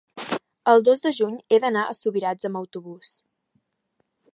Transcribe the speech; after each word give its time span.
el 0.73 0.85
dos 0.87 1.03
de 1.03 1.11
juny 1.19 1.35
he 1.57 1.61
d'anar 1.65 1.85
a 1.91 1.95
Subirats 2.01 2.51
amb 2.51 2.61
autobús. 2.63 3.15